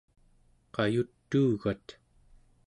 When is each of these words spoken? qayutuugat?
qayutuugat? 0.73 1.85